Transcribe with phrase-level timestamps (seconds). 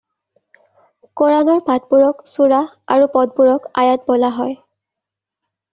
[1.21, 2.63] কোৰআনৰ পাঠবোৰক 'ছূৰা'
[2.97, 4.61] আৰু পদবোৰক 'আয়াত' বোলা হয়।